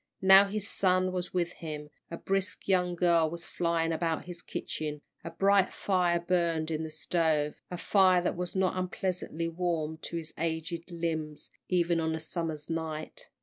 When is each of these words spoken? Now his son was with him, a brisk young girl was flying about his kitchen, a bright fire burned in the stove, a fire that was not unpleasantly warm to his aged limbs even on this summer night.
Now 0.23 0.45
his 0.47 0.67
son 0.67 1.11
was 1.11 1.31
with 1.31 1.53
him, 1.53 1.91
a 2.09 2.17
brisk 2.17 2.67
young 2.67 2.95
girl 2.95 3.29
was 3.29 3.45
flying 3.45 3.91
about 3.91 4.25
his 4.25 4.41
kitchen, 4.41 5.01
a 5.23 5.29
bright 5.29 5.71
fire 5.71 6.19
burned 6.19 6.71
in 6.71 6.83
the 6.83 6.89
stove, 6.89 7.61
a 7.69 7.77
fire 7.77 8.23
that 8.23 8.35
was 8.35 8.55
not 8.55 8.75
unpleasantly 8.75 9.47
warm 9.47 9.99
to 9.99 10.17
his 10.17 10.33
aged 10.39 10.89
limbs 10.89 11.51
even 11.69 11.99
on 11.99 12.13
this 12.13 12.27
summer 12.27 12.57
night. 12.67 13.29